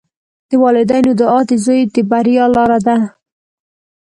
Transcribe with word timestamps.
د 0.49 0.51
والدینو 0.63 1.11
دعا 1.21 1.39
د 1.49 1.51
زوی 1.63 1.81
د 1.93 1.95
بریا 2.11 2.45
لاره 2.55 2.79
ده. 2.85 2.97